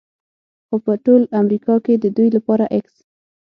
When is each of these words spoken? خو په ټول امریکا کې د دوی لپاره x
خو 0.67 0.75
په 0.85 0.93
ټول 1.05 1.21
امریکا 1.41 1.75
کې 1.85 1.93
د 2.03 2.05
دوی 2.17 2.29
لپاره 2.37 2.65
x 2.83 2.87